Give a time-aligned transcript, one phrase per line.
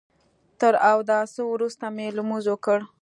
[0.59, 2.79] تر اوداسه وروسته مې لمونځ وکړ.